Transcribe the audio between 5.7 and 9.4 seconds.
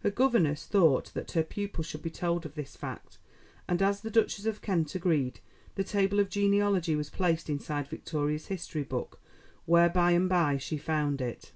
the table of genealogy was placed inside Victoria's history book,